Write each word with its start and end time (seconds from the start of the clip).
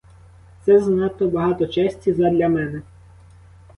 Це 0.65 0.79
занадто 0.79 1.27
багато 1.27 1.67
честі 1.67 2.13
задля 2.13 2.49
мене! 2.49 2.81